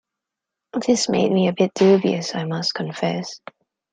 This 0.87 1.09
made 1.09 1.31
me 1.31 1.47
a 1.47 1.53
bit 1.53 1.75
dubious, 1.75 2.33
I 2.33 2.45
must 2.45 2.73
confess. 2.73 3.39